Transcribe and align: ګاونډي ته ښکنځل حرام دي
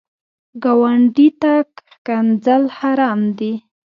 ګاونډي 0.63 1.27
ته 1.41 1.53
ښکنځل 1.91 2.63
حرام 2.77 3.21
دي 3.39 3.53